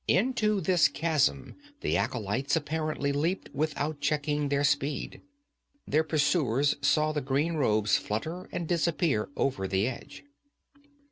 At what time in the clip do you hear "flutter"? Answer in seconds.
7.99-8.49